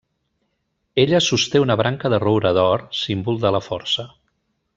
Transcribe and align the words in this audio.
Ella 1.03 1.19
sosté 1.25 1.61
una 1.65 1.75
branca 1.83 2.11
de 2.15 2.21
roure 2.25 2.53
d'or, 2.59 2.85
símbol 3.03 3.39
de 3.45 3.53
la 3.59 3.63
força. 3.71 4.09